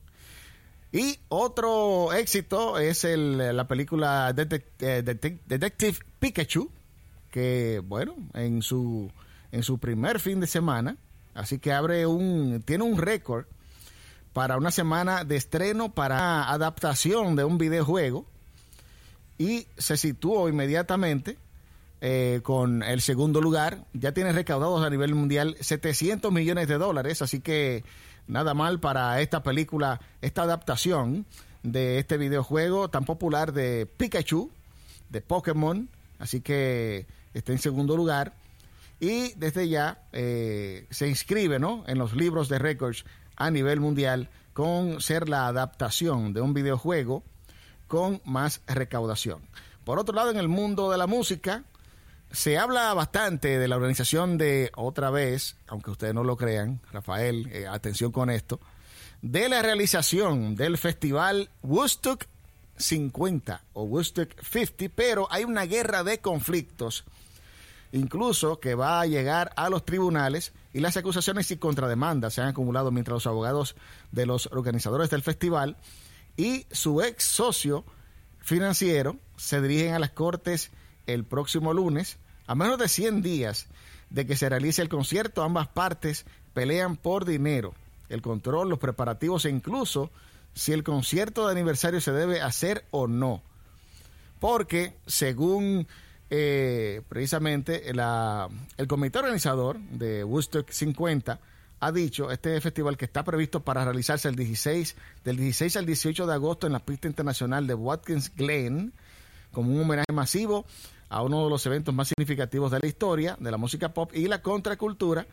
Y 0.92 1.20
otro 1.30 2.14
éxito 2.14 2.80
es 2.80 3.04
el, 3.04 3.56
la 3.56 3.68
película 3.68 4.34
eh, 4.36 5.04
Detective 5.04 5.98
Pikachu, 6.20 6.72
que 7.30 7.82
bueno, 7.86 8.16
en 8.34 8.62
su, 8.62 9.12
en 9.52 9.64
su 9.64 9.80
primer 9.80 10.20
fin 10.20 10.40
de 10.40 10.48
semana, 10.48 10.98
así 11.34 11.60
que 11.60 11.74
abre 11.74 12.06
un, 12.06 12.64
tiene 12.66 12.84
un 12.84 12.98
récord 12.98 13.46
para 14.34 14.58
una 14.58 14.72
semana 14.72 15.24
de 15.24 15.36
estreno 15.36 15.94
para 15.94 16.50
adaptación 16.52 17.36
de 17.36 17.44
un 17.44 17.58
videojuego 17.58 18.26
y 19.38 19.68
se 19.78 19.98
situó 19.98 20.48
inmediatamente 20.48 21.38
eh, 22.02 22.42
con 22.44 22.84
el 22.84 23.02
segundo 23.02 23.42
lugar. 23.42 23.86
Ya 23.94 24.14
tiene 24.14 24.32
recaudados 24.32 24.86
a 24.86 24.90
nivel 24.90 25.16
mundial 25.16 25.58
700 25.60 26.32
millones 26.32 26.68
de 26.68 26.78
dólares, 26.78 27.22
así 27.22 27.40
que 27.40 27.84
nada 28.28 28.54
mal 28.54 28.80
para 28.80 29.22
esta 29.22 29.44
película, 29.44 30.00
esta 30.22 30.44
adaptación 30.44 31.26
de 31.64 32.00
este 32.00 32.18
videojuego 32.18 32.90
tan 32.90 33.06
popular 33.06 33.54
de 33.54 33.86
Pikachu, 33.86 34.52
de 35.10 35.22
Pokémon, 35.22 35.90
así 36.20 36.42
que 36.42 37.08
está 37.34 37.52
en 37.52 37.60
segundo 37.60 37.96
lugar 37.96 38.34
y 39.00 39.34
desde 39.34 39.70
ya 39.70 40.02
eh, 40.12 40.88
se 40.90 41.08
inscribe 41.08 41.60
¿no? 41.60 41.84
en 41.88 41.98
los 41.98 42.16
libros 42.16 42.50
de 42.50 42.60
récords 42.60 43.06
a 43.36 43.52
nivel 43.52 43.80
mundial 43.80 44.30
con 44.54 45.02
ser 45.02 45.30
la 45.30 45.48
adaptación 45.48 46.34
de 46.34 46.42
un 46.42 46.54
videojuego 46.54 47.24
con 47.88 48.22
más 48.26 48.62
recaudación. 48.68 49.42
Por 49.84 50.00
otro 50.00 50.16
lado, 50.16 50.32
en 50.32 50.38
el 50.38 50.48
mundo 50.48 50.92
de 50.92 50.98
la 50.98 51.08
música, 51.08 51.64
se 52.32 52.58
habla 52.58 52.94
bastante 52.94 53.58
de 53.58 53.68
la 53.68 53.76
organización 53.76 54.38
de, 54.38 54.72
otra 54.76 55.10
vez, 55.10 55.56
aunque 55.68 55.92
ustedes 55.92 56.14
no 56.14 56.24
lo 56.24 56.38
crean, 56.38 56.82
Rafael, 56.92 57.50
eh, 57.52 57.68
atención 57.68 58.12
con 58.12 58.30
esto, 58.30 58.60
de 59.22 59.50
la 59.50 59.62
realización 59.62 60.56
del 60.56 60.78
festival 60.78 61.50
Woodstock 61.64 62.26
50 62.78 63.64
o 63.74 63.84
Woodstock 63.84 64.40
50, 64.42 64.94
pero 64.96 65.28
hay 65.32 65.44
una 65.44 65.66
guerra 65.66 66.04
de 66.04 66.20
conflictos, 66.20 67.06
incluso 67.92 68.60
que 68.60 68.76
va 68.76 69.02
a 69.02 69.06
llegar 69.06 69.52
a 69.56 69.70
los 69.70 69.86
tribunales 69.86 70.54
y 70.74 70.80
las 70.80 70.98
acusaciones 70.98 71.50
y 71.52 71.58
contrademandas 71.58 72.36
se 72.36 72.42
han 72.42 72.50
acumulado 72.50 72.92
mientras 72.92 73.16
los 73.16 73.28
abogados 73.28 73.76
de 74.12 74.26
los 74.26 74.48
organizadores 74.52 75.10
del 75.10 75.24
festival 75.24 75.78
y 76.36 76.68
su 76.72 77.02
ex 77.02 77.24
socio 77.24 77.84
financiero 78.42 79.18
se 79.38 79.62
dirigen 79.62 79.96
a 79.96 80.00
las 80.00 80.12
cortes 80.12 80.72
el 81.08 81.24
próximo 81.24 81.74
lunes, 81.74 82.18
a 82.46 82.56
menos 82.56 82.78
de 82.78 82.88
100 82.88 83.22
días 83.22 83.68
de 84.10 84.26
que 84.26 84.36
se 84.36 84.50
realice 84.50 84.82
el 84.82 84.90
concierto, 84.90 85.44
ambas 85.44 85.68
partes 85.68 86.26
pelean 86.54 86.96
por 86.96 87.26
dinero, 87.26 87.74
el 88.10 88.22
control, 88.22 88.70
los 88.70 88.80
preparativos 88.80 89.46
e 89.46 89.50
incluso 89.50 90.12
si 90.54 90.74
el 90.74 90.84
concierto 90.84 91.46
de 91.46 91.52
aniversario 91.52 92.02
se 92.02 92.12
debe 92.12 92.42
hacer 92.42 92.86
o 92.92 93.08
no. 93.08 93.42
Porque 94.40 94.94
según 95.06 95.88
eh, 96.30 97.02
precisamente 97.10 97.90
el 97.90 98.88
comité 98.88 99.20
organizador 99.20 99.80
de 99.80 100.24
Woodstock 100.24 100.70
50 100.70 101.40
ha 101.80 101.92
dicho, 101.92 102.32
este 102.32 102.60
festival 102.60 102.98
que 102.98 103.06
está 103.06 103.24
previsto 103.24 103.60
para 103.60 103.84
realizarse 103.84 104.28
el 104.28 104.36
16, 104.36 104.96
del 105.24 105.38
16 105.38 105.78
al 105.78 105.86
18 105.86 106.26
de 106.26 106.34
agosto 106.34 106.66
en 106.66 106.74
la 106.74 106.80
pista 106.80 107.08
internacional 107.08 107.68
de 107.68 107.76
Watkins 107.76 108.34
Glen, 108.36 108.94
como 109.52 109.72
un 109.72 109.82
homenaje 109.82 110.12
masivo 110.12 110.66
a 111.10 111.22
uno 111.22 111.44
de 111.44 111.50
los 111.50 111.66
eventos 111.66 111.94
más 111.94 112.10
significativos 112.10 112.72
de 112.72 112.80
la 112.80 112.88
historia 112.88 113.38
de 113.40 113.52
la 113.52 113.58
música 113.58 113.94
pop 113.94 114.12
y 114.14 114.28
la 114.28 114.42
contracultura 114.42 115.26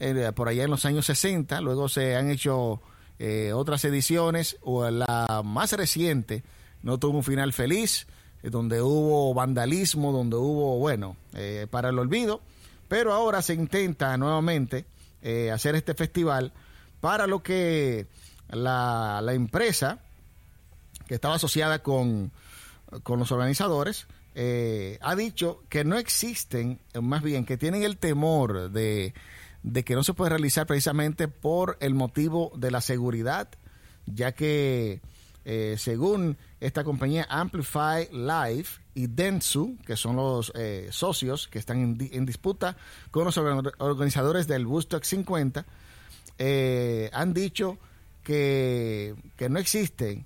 eh, 0.00 0.32
por 0.34 0.48
allá 0.48 0.64
en 0.64 0.70
los 0.70 0.84
años 0.84 1.06
60. 1.06 1.60
Luego 1.60 1.88
se 1.88 2.16
han 2.16 2.30
hecho 2.30 2.80
eh, 3.18 3.52
otras 3.52 3.84
ediciones, 3.84 4.56
o 4.62 4.88
la 4.90 5.42
más 5.44 5.72
reciente 5.72 6.42
no 6.82 6.98
tuvo 6.98 7.18
un 7.18 7.24
final 7.24 7.52
feliz, 7.52 8.06
eh, 8.42 8.50
donde 8.50 8.82
hubo 8.82 9.32
vandalismo, 9.34 10.12
donde 10.12 10.36
hubo, 10.36 10.78
bueno, 10.78 11.16
para 11.70 11.88
el 11.88 11.98
olvido, 11.98 12.40
pero 12.88 13.12
ahora 13.12 13.42
se 13.42 13.54
intenta 13.54 14.16
nuevamente 14.16 14.84
hacer 15.52 15.74
este 15.74 15.94
festival 15.94 16.52
para 17.00 17.26
lo 17.26 17.42
que 17.42 18.06
la, 18.50 19.20
la 19.22 19.32
empresa 19.32 20.00
que 21.08 21.14
estaba 21.14 21.36
asociada 21.36 21.82
con, 21.82 22.30
con 23.02 23.18
los 23.18 23.32
organizadores 23.32 24.06
eh, 24.36 24.98
ha 25.00 25.14
dicho 25.14 25.62
que 25.68 25.84
no 25.84 25.96
existen, 25.96 26.80
más 27.00 27.22
bien 27.22 27.44
que 27.44 27.56
tienen 27.56 27.84
el 27.84 27.98
temor 27.98 28.70
de, 28.70 29.14
que 29.84 29.94
no 29.94 30.02
se 30.02 30.12
puede 30.12 30.30
realizar 30.30 30.66
precisamente 30.66 31.28
por 31.28 31.76
el 31.80 31.94
motivo 31.94 32.52
de 32.56 32.72
la 32.72 32.80
seguridad, 32.80 33.48
ya 34.06 34.32
que 34.32 35.00
eh, 35.44 35.76
según 35.78 36.36
esta 36.60 36.82
compañía 36.82 37.26
Amplify 37.30 38.08
Life 38.10 38.80
y 38.94 39.06
Dentsu, 39.06 39.78
que 39.86 39.96
son 39.96 40.16
los 40.16 40.50
eh, 40.56 40.88
socios 40.90 41.46
que 41.46 41.60
están 41.60 41.96
en, 42.00 42.26
disputa 42.26 42.76
con 43.12 43.24
los 43.24 43.38
organizadores 43.38 44.48
del 44.48 44.66
Woodstock 44.66 45.04
50, 45.04 45.64
han 47.12 47.34
dicho 47.34 47.78
que, 48.24 49.14
que 49.36 49.48
no 49.48 49.60
existe 49.60 50.24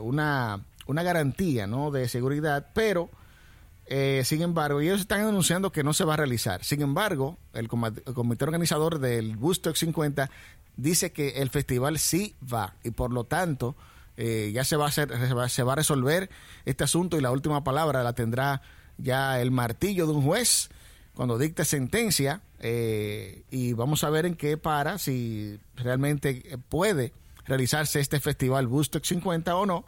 una, 0.00 0.64
una 0.86 1.02
garantía 1.02 1.66
¿no? 1.66 1.90
de 1.90 2.08
seguridad, 2.08 2.70
pero 2.72 3.10
eh, 3.86 4.22
sin 4.24 4.42
embargo, 4.42 4.80
ellos 4.80 5.00
están 5.00 5.20
anunciando 5.20 5.70
que 5.70 5.84
no 5.84 5.92
se 5.92 6.04
va 6.04 6.14
a 6.14 6.16
realizar. 6.16 6.64
Sin 6.64 6.80
embargo, 6.80 7.38
el, 7.52 7.68
comité 7.68 8.44
organizador 8.44 8.98
del 8.98 9.36
Woodstock 9.36 9.76
50 9.76 10.30
dice 10.76 11.12
que 11.12 11.40
el 11.42 11.50
festival 11.50 11.98
sí 11.98 12.34
va 12.52 12.74
y 12.82 12.90
por 12.90 13.12
lo 13.12 13.24
tanto 13.24 13.76
eh, 14.16 14.50
ya 14.54 14.64
se 14.64 14.76
va, 14.76 14.86
a 14.86 14.88
hacer, 14.88 15.10
se 15.48 15.62
va, 15.62 15.72
a 15.72 15.76
resolver 15.76 16.30
este 16.64 16.84
asunto 16.84 17.18
y 17.18 17.20
la 17.20 17.30
última 17.30 17.62
palabra 17.62 18.02
la 18.02 18.14
tendrá 18.14 18.62
ya 18.96 19.40
el 19.40 19.50
martillo 19.50 20.06
de 20.06 20.12
un 20.12 20.22
juez 20.22 20.70
cuando 21.14 21.38
dicte 21.38 21.64
sentencia 21.64 22.40
eh, 22.60 23.42
y 23.50 23.72
vamos 23.74 24.02
a 24.02 24.10
ver 24.10 24.26
en 24.26 24.34
qué 24.34 24.56
para, 24.56 24.98
si 24.98 25.60
realmente 25.76 26.58
puede 26.68 27.12
realizarse 27.46 28.00
este 28.00 28.18
festival 28.18 28.66
Woodstock 28.66 29.04
50 29.04 29.54
o 29.54 29.66
no, 29.66 29.84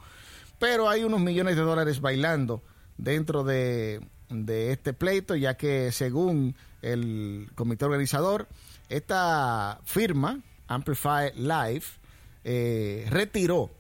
pero 0.59 0.89
hay 0.89 1.03
unos 1.03 1.21
millones 1.21 1.57
de 1.57 1.63
dólares 1.63 2.01
bailando 2.01 2.63
dentro 2.99 3.45
de, 3.45 4.01
este 4.71 4.93
pleito, 4.93 5.37
ya 5.37 5.57
que 5.57 5.93
según 5.93 6.55
el 6.83 7.49
comité 7.55 7.85
organizador, 7.85 8.49
esta 8.89 9.81
firma, 9.85 10.41
Amplify 10.69 11.33
Life, 11.37 11.99
eh, 12.45 13.07
retiró, 13.11 13.71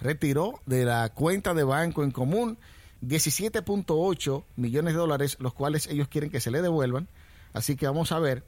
retiró 0.00 0.60
de 0.66 0.84
la 0.84 1.08
cuenta 1.10 1.54
de 1.54 1.64
banco 1.64 2.04
en 2.04 2.10
común 2.10 2.58
17.8 3.02 4.44
millones 4.56 4.94
de 4.94 4.98
dólares, 4.98 5.36
los 5.40 5.54
cuales 5.54 5.86
ellos 5.86 6.08
quieren 6.08 6.30
que 6.30 6.40
se 6.40 6.50
le 6.50 6.62
devuelvan. 6.62 7.08
Así 7.52 7.76
que 7.76 7.86
vamos 7.86 8.12
a 8.12 8.18
ver 8.18 8.44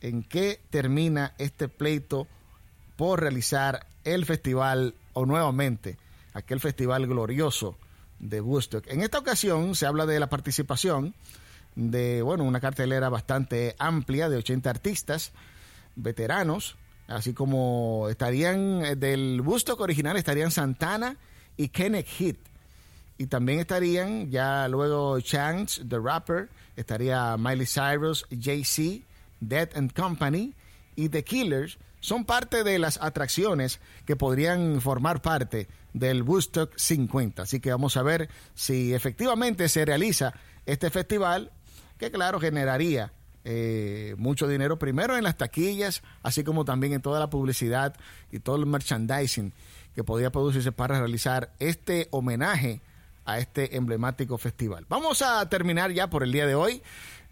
en 0.00 0.22
qué 0.22 0.60
termina 0.70 1.34
este 1.38 1.68
pleito 1.68 2.26
por 2.96 3.20
realizar 3.20 3.86
el 4.04 4.24
festival 4.24 4.94
o 5.12 5.26
nuevamente 5.26 5.98
aquel 6.34 6.60
festival 6.60 7.06
glorioso 7.06 7.76
de 8.18 8.40
Woodstock. 8.40 8.86
En 8.88 9.02
esta 9.02 9.18
ocasión 9.18 9.74
se 9.74 9.86
habla 9.86 10.06
de 10.06 10.20
la 10.20 10.28
participación 10.28 11.14
de, 11.74 12.22
bueno, 12.22 12.44
una 12.44 12.60
cartelera 12.60 13.08
bastante 13.08 13.76
amplia 13.78 14.28
de 14.28 14.36
80 14.36 14.68
artistas 14.68 15.32
veteranos, 15.94 16.76
así 17.06 17.34
como 17.34 18.08
estarían 18.10 18.84
eh, 18.84 18.96
del 18.96 19.40
Woodstock 19.40 19.80
original 19.80 20.16
estarían 20.16 20.50
Santana 20.50 21.16
y 21.56 21.68
Kenneth 21.68 22.08
Heat. 22.18 22.36
Y 23.16 23.26
también 23.26 23.60
estarían 23.60 24.30
ya 24.30 24.68
luego 24.68 25.20
Chance, 25.20 25.84
The 25.84 25.98
Rapper, 25.98 26.48
estaría 26.76 27.36
Miley 27.36 27.66
Cyrus, 27.66 28.26
Jay-Z, 28.30 29.04
Dead 29.40 29.70
and 29.74 29.92
Company 29.92 30.54
y 30.94 31.08
The 31.08 31.24
Killers. 31.24 31.78
Son 32.00 32.24
parte 32.24 32.64
de 32.64 32.78
las 32.78 32.98
atracciones 33.02 33.80
que 34.04 34.16
podrían 34.16 34.80
formar 34.80 35.20
parte 35.20 35.68
del 35.92 36.22
Woodstock 36.22 36.72
50. 36.76 37.42
Así 37.42 37.60
que 37.60 37.70
vamos 37.70 37.96
a 37.96 38.02
ver 38.02 38.28
si 38.54 38.94
efectivamente 38.94 39.68
se 39.68 39.84
realiza 39.84 40.34
este 40.66 40.90
festival, 40.90 41.50
que 41.98 42.10
claro 42.10 42.38
generaría 42.38 43.12
eh, 43.44 44.14
mucho 44.18 44.46
dinero 44.46 44.78
primero 44.78 45.16
en 45.16 45.24
las 45.24 45.36
taquillas, 45.36 46.02
así 46.22 46.44
como 46.44 46.64
también 46.64 46.92
en 46.92 47.02
toda 47.02 47.18
la 47.18 47.30
publicidad 47.30 47.96
y 48.30 48.40
todo 48.40 48.56
el 48.56 48.66
merchandising 48.66 49.52
que 49.94 50.04
podría 50.04 50.30
producirse 50.30 50.70
para 50.70 50.98
realizar 50.98 51.52
este 51.58 52.08
homenaje 52.10 52.80
a 53.24 53.38
este 53.38 53.76
emblemático 53.76 54.38
festival. 54.38 54.86
Vamos 54.88 55.22
a 55.22 55.48
terminar 55.48 55.92
ya 55.92 56.08
por 56.08 56.22
el 56.22 56.32
día 56.32 56.46
de 56.46 56.54
hoy 56.54 56.82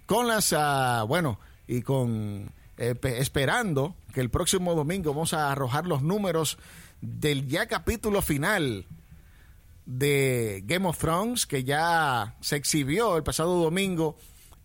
con 0.07 0.27
las, 0.27 0.53
uh, 0.53 1.07
bueno, 1.07 1.39
y 1.67 1.83
con 1.83 2.51
eh, 2.79 2.95
esperando 3.03 3.97
que 4.13 4.21
el 4.21 4.31
próximo 4.31 4.75
domingo 4.75 5.13
vamos 5.13 5.35
a 5.35 5.51
arrojar 5.51 5.87
los 5.87 6.03
números 6.03 6.59
del 7.01 7.47
ya 7.47 7.67
capítulo 7.67 8.23
final 8.23 8.87
de 9.87 10.63
Game 10.67 10.87
of 10.89 10.99
Thrones, 10.99 11.47
que 11.47 11.65
ya 11.65 12.37
se 12.41 12.57
exhibió 12.57 13.17
el 13.17 13.23
pasado 13.23 13.63
domingo 13.63 14.17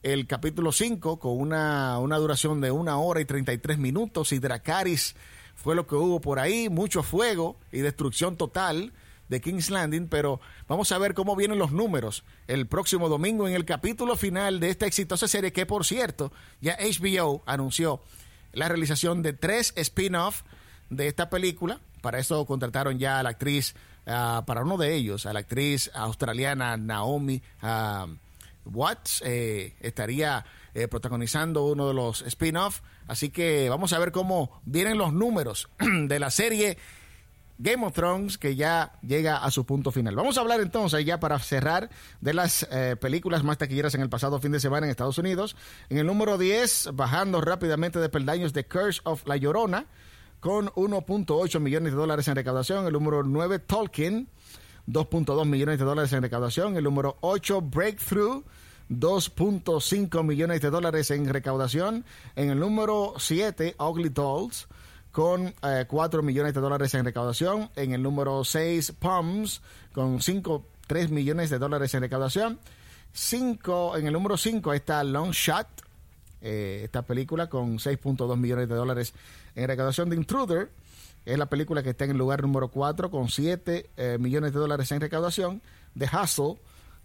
el 0.04 0.26
capítulo 0.26 0.72
5 0.72 1.20
con 1.20 1.40
una, 1.40 2.00
una 2.00 2.18
duración 2.18 2.60
de 2.60 2.72
una 2.72 2.98
hora 2.98 3.22
y 3.22 3.26
33 3.26 3.78
minutos 3.78 4.32
y 4.32 4.40
Dracaris 4.40 5.16
fue 5.56 5.76
lo 5.76 5.86
que 5.86 5.96
hubo 5.96 6.22
por 6.22 6.40
ahí, 6.40 6.70
mucho 6.70 7.04
fuego 7.04 7.60
y 7.72 7.80
destrucción 7.80 8.36
total 8.36 8.94
de 9.32 9.40
King's 9.40 9.70
Landing, 9.70 10.10
pero 10.10 10.42
vamos 10.68 10.92
a 10.92 10.98
ver 10.98 11.14
cómo 11.14 11.38
vienen 11.38 11.58
los 11.58 11.72
números 11.72 12.26
el 12.48 12.68
próximo 12.68 13.08
domingo 13.08 13.48
en 13.48 13.56
el 13.56 13.64
capítulo 13.64 14.18
final 14.18 14.60
de 14.60 14.70
esta 14.70 14.86
exitosa 14.86 15.26
serie 15.26 15.54
que, 15.54 15.66
por 15.66 15.86
cierto, 15.86 16.34
ya 16.60 16.78
HBO 16.78 17.42
anunció 17.46 18.02
la 18.52 18.68
realización 18.68 19.24
de 19.24 19.32
tres 19.32 19.72
spin-off 19.78 20.42
de 20.90 21.08
esta 21.08 21.30
película. 21.30 21.80
Para 22.02 22.20
eso 22.20 22.46
contrataron 22.46 23.00
ya 23.00 23.20
a 23.20 23.24
la 23.24 23.30
actriz, 23.30 23.74
uh, 24.06 24.44
para 24.44 24.64
uno 24.64 24.76
de 24.76 24.96
ellos, 24.96 25.26
a 25.26 25.32
la 25.32 25.40
actriz 25.40 25.90
australiana 25.94 26.76
Naomi 26.76 27.42
uh, 27.64 28.14
Watts. 28.66 29.24
Eh, 29.26 29.78
estaría 29.80 30.44
eh, 30.74 30.90
protagonizando 30.90 31.64
uno 31.68 31.88
de 31.88 31.94
los 31.94 32.22
spin-off. 32.24 32.82
Así 33.08 33.30
que 33.30 33.70
vamos 33.70 33.94
a 33.94 34.00
ver 34.00 34.12
cómo 34.12 34.62
vienen 34.66 34.98
los 34.98 35.14
números 35.14 35.70
de 35.80 36.20
la 36.20 36.32
serie 36.32 36.78
Game 37.62 37.86
of 37.86 37.94
Thrones 37.94 38.38
que 38.38 38.56
ya 38.56 38.94
llega 39.02 39.38
a 39.38 39.52
su 39.52 39.66
punto 39.66 39.92
final. 39.92 40.16
Vamos 40.16 40.38
a 40.38 40.42
hablar 40.42 40.60
entonces 40.62 41.06
ya 41.06 41.20
para 41.20 41.38
cerrar 41.40 41.90
de 42.20 42.34
las 42.34 42.68
eh, 42.72 42.96
películas 43.00 43.44
más 43.44 43.58
taquilleras 43.58 43.94
en 43.96 44.02
el 44.02 44.10
pasado 44.10 44.40
fin 44.40 44.52
de 44.52 44.60
semana 44.60 44.88
en 44.88 44.92
Estados 44.92 45.18
Unidos. 45.18 45.56
En 45.90 46.00
el 46.00 46.08
número 46.08 46.38
10, 46.38 46.90
bajando 46.94 47.40
rápidamente 47.40 48.00
de 48.00 48.10
peldaños 48.10 48.54
The 48.54 48.66
Curse 48.66 49.02
of 49.04 49.26
La 49.28 49.38
Llorona 49.38 49.86
con 50.40 50.70
1.8 50.70 51.60
millones 51.60 51.94
de 51.94 51.98
dólares 51.98 52.28
en 52.28 52.36
recaudación. 52.36 52.88
El 52.88 52.94
número 52.94 53.24
9, 53.24 53.60
Tolkien, 53.60 54.28
2.2 54.88 55.46
millones 55.46 55.78
de 55.78 55.86
dólares 55.86 56.12
en 56.14 56.24
recaudación. 56.24 56.76
El 56.76 56.84
número 56.84 57.18
8, 57.22 57.62
Breakthrough. 57.62 58.44
2.5 58.90 60.22
millones 60.24 60.60
de 60.60 60.70
dólares 60.70 61.12
en 61.12 61.26
recaudación. 61.30 62.04
En 62.36 62.50
el 62.50 62.60
número 62.60 63.14
7, 63.18 63.76
Ugly 63.80 64.10
Dolls, 64.10 64.68
con 65.12 65.54
4 65.88 66.20
eh, 66.20 66.24
millones 66.24 66.54
de 66.54 66.62
dólares 66.62 66.94
en 66.94 67.06
recaudación. 67.06 67.70
En 67.76 67.94
el 67.94 68.02
número 68.02 68.44
6, 68.44 68.94
Palms, 69.00 69.62
con 69.94 70.22
5, 70.22 70.66
3 70.88 71.12
millones 71.12 71.50
de 71.50 71.60
dólares 71.60 71.94
en 71.94 72.02
recaudación. 72.02 72.60
5, 73.14 73.98
en 73.98 74.08
el 74.08 74.14
número 74.14 74.38
5 74.38 74.74
está 74.74 75.04
Long 75.04 75.32
Shot, 75.32 75.68
eh, 76.42 76.82
esta 76.84 77.04
película 77.04 77.50
con 77.50 77.78
6.2 77.78 78.38
millones 78.38 78.70
de 78.70 78.76
dólares 78.76 79.14
en 79.56 79.68
recaudación. 79.68 80.10
de 80.10 80.16
Intruder 80.16 80.72
es 81.26 81.38
la 81.38 81.48
película 81.48 81.84
que 81.84 81.92
está 81.92 82.06
en 82.06 82.12
el 82.12 82.18
lugar 82.18 82.42
número 82.42 82.70
4 82.70 83.12
con 83.12 83.30
7 83.30 83.90
eh, 83.96 84.18
millones 84.20 84.54
de 84.54 84.60
dólares 84.60 84.92
en 84.92 85.02
recaudación. 85.02 85.62
The 85.98 86.06
Hustle 86.06 86.56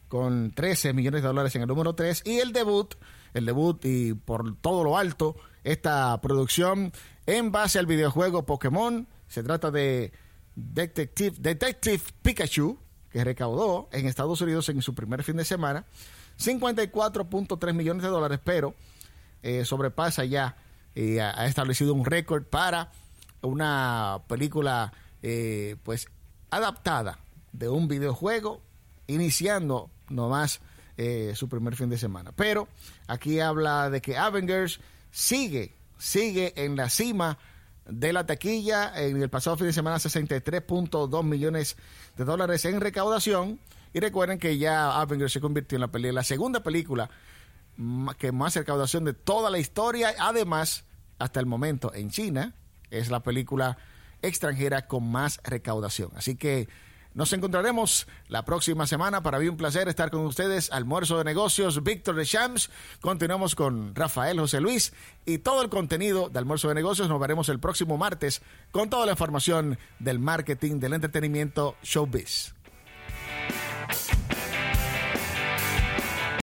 con 0.08 0.52
13 0.52 0.92
millones 0.92 1.22
de 1.22 1.28
dólares 1.28 1.54
en 1.56 1.62
el 1.62 1.68
número 1.68 1.94
3. 1.94 2.22
Y 2.24 2.38
el 2.38 2.52
debut, 2.52 2.94
el 3.34 3.44
debut 3.44 3.84
y 3.84 4.14
por 4.14 4.56
todo 4.56 4.84
lo 4.84 4.96
alto, 4.96 5.36
esta 5.66 6.20
producción 6.20 6.92
en 7.26 7.50
base 7.50 7.78
al 7.78 7.86
videojuego 7.86 8.46
Pokémon. 8.46 9.08
Se 9.26 9.42
trata 9.42 9.70
de 9.70 10.12
Detective, 10.54 12.00
Pikachu, 12.22 12.78
que 13.10 13.24
recaudó 13.24 13.88
en 13.90 14.06
Estados 14.06 14.40
Unidos 14.40 14.68
en 14.68 14.80
su 14.80 14.94
primer 14.94 15.24
fin 15.24 15.36
de 15.36 15.44
semana 15.44 15.84
54.3 16.38 17.72
millones 17.72 18.04
de 18.04 18.08
dólares, 18.08 18.38
pero 18.44 18.74
eh, 19.42 19.64
sobrepasa 19.64 20.24
ya 20.24 20.56
y 20.94 21.18
ha 21.18 21.46
establecido 21.46 21.92
un 21.92 22.04
récord 22.04 22.44
para 22.44 22.92
una 23.42 24.22
película 24.28 24.92
eh, 25.22 25.76
pues 25.82 26.08
adaptada 26.50 27.18
de 27.52 27.68
un 27.68 27.88
videojuego 27.88 28.62
iniciando 29.08 29.90
nomás 30.08 30.60
eh, 30.96 31.32
su 31.34 31.48
primer 31.48 31.74
fin 31.74 31.90
de 31.90 31.98
semana. 31.98 32.32
Pero 32.32 32.68
aquí 33.08 33.40
habla 33.40 33.90
de 33.90 34.00
que 34.00 34.16
Avengers 34.16 34.80
sigue 35.10 35.76
sigue 35.98 36.52
en 36.56 36.76
la 36.76 36.90
cima 36.90 37.38
de 37.86 38.12
la 38.12 38.26
taquilla. 38.26 38.92
En 39.00 39.20
el 39.22 39.30
pasado 39.30 39.56
fin 39.56 39.66
de 39.66 39.72
semana, 39.72 39.96
63.2 39.96 41.24
millones 41.24 41.76
de 42.16 42.24
dólares 42.24 42.64
en 42.64 42.80
recaudación. 42.80 43.60
Y 43.92 44.00
recuerden 44.00 44.38
que 44.38 44.58
ya 44.58 45.00
Avengers 45.00 45.32
se 45.32 45.40
convirtió 45.40 45.76
en 45.76 45.82
la, 45.82 46.12
la 46.12 46.24
segunda 46.24 46.62
película 46.62 47.10
que 48.18 48.32
más 48.32 48.56
recaudación 48.56 49.04
de 49.04 49.14
toda 49.14 49.50
la 49.50 49.58
historia. 49.58 50.14
Además, 50.18 50.84
hasta 51.18 51.40
el 51.40 51.46
momento 51.46 51.94
en 51.94 52.10
China, 52.10 52.54
es 52.90 53.10
la 53.10 53.20
película 53.20 53.78
extranjera 54.22 54.86
con 54.86 55.10
más 55.10 55.40
recaudación. 55.44 56.10
Así 56.14 56.36
que 56.36 56.68
nos 57.16 57.32
encontraremos 57.32 58.06
la 58.28 58.44
próxima 58.44 58.86
semana. 58.86 59.22
Para 59.22 59.38
mí 59.38 59.48
un 59.48 59.56
placer 59.56 59.88
estar 59.88 60.10
con 60.10 60.26
ustedes. 60.26 60.70
Almuerzo 60.70 61.16
de 61.16 61.24
negocios, 61.24 61.82
Víctor 61.82 62.14
de 62.14 62.26
Shams. 62.26 62.68
Continuamos 63.00 63.54
con 63.54 63.94
Rafael 63.94 64.38
José 64.38 64.60
Luis 64.60 64.92
y 65.24 65.38
todo 65.38 65.62
el 65.62 65.70
contenido 65.70 66.28
de 66.28 66.38
Almuerzo 66.38 66.68
de 66.68 66.74
negocios. 66.74 67.08
Nos 67.08 67.18
veremos 67.18 67.48
el 67.48 67.58
próximo 67.58 67.96
martes 67.96 68.42
con 68.70 68.90
toda 68.90 69.06
la 69.06 69.12
información 69.12 69.78
del 69.98 70.18
marketing, 70.18 70.78
del 70.78 70.92
entretenimiento, 70.92 71.74
showbiz. 71.82 72.55